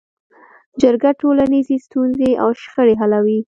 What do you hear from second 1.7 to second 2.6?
ستونزې او